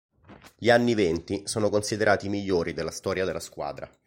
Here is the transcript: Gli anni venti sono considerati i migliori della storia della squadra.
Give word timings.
Gli 0.57 0.71
anni 0.71 0.95
venti 0.95 1.43
sono 1.45 1.69
considerati 1.69 2.25
i 2.25 2.29
migliori 2.29 2.73
della 2.73 2.89
storia 2.89 3.23
della 3.23 3.39
squadra. 3.39 3.87